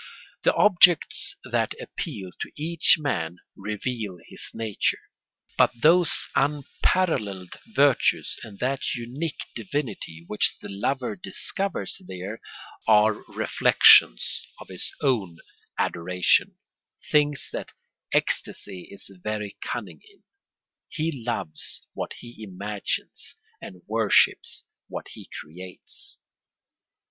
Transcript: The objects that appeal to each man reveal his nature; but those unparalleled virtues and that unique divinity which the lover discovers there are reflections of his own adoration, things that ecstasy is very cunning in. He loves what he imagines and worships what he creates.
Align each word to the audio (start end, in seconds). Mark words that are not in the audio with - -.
The 0.41 0.53
objects 0.55 1.35
that 1.43 1.79
appeal 1.79 2.31
to 2.39 2.51
each 2.55 2.95
man 2.97 3.37
reveal 3.55 4.17
his 4.29 4.49
nature; 4.51 4.97
but 5.59 5.79
those 5.79 6.11
unparalleled 6.33 7.57
virtues 7.67 8.39
and 8.41 8.57
that 8.57 8.95
unique 8.95 9.43
divinity 9.53 10.23
which 10.25 10.57
the 10.59 10.69
lover 10.69 11.15
discovers 11.15 12.01
there 12.07 12.41
are 12.87 13.21
reflections 13.31 14.43
of 14.59 14.69
his 14.69 14.91
own 15.03 15.37
adoration, 15.77 16.57
things 17.11 17.49
that 17.53 17.73
ecstasy 18.11 18.87
is 18.89 19.07
very 19.21 19.55
cunning 19.63 20.01
in. 20.09 20.23
He 20.89 21.11
loves 21.23 21.85
what 21.93 22.13
he 22.13 22.41
imagines 22.43 23.35
and 23.61 23.83
worships 23.85 24.63
what 24.87 25.09
he 25.09 25.29
creates. 25.39 26.17